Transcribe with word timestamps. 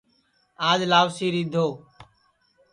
آج 0.69 0.81
لاؤسی 0.91 1.27
رِیدھو 1.33 1.65